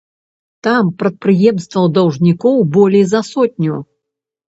Там 0.67 0.89
прадпрыемстваў-даўжнікоў 1.03 2.61
болей 2.75 3.07
за 3.15 3.25
сотню. 3.33 3.75